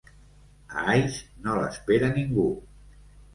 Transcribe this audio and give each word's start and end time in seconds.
A 0.79 0.85
Aix 0.93 1.17
no 1.43 1.59
l'espera 1.59 2.11
ningú. 2.17 2.47